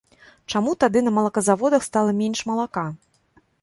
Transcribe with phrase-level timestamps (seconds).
[0.53, 2.91] Чаму тады на малаказаводах стала менш малака?